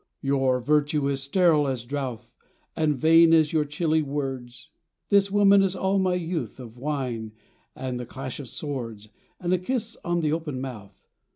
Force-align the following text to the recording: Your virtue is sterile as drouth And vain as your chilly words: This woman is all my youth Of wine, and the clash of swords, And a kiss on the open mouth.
Your 0.23 0.59
virtue 0.59 1.07
is 1.09 1.21
sterile 1.21 1.67
as 1.67 1.85
drouth 1.85 2.31
And 2.75 2.97
vain 2.97 3.33
as 3.33 3.53
your 3.53 3.65
chilly 3.65 4.01
words: 4.01 4.69
This 5.09 5.29
woman 5.29 5.61
is 5.61 5.75
all 5.75 5.99
my 5.99 6.15
youth 6.15 6.59
Of 6.59 6.75
wine, 6.75 7.33
and 7.75 7.99
the 7.99 8.07
clash 8.07 8.39
of 8.39 8.49
swords, 8.49 9.09
And 9.39 9.53
a 9.53 9.59
kiss 9.59 9.95
on 10.03 10.21
the 10.21 10.33
open 10.33 10.59
mouth. 10.59 11.07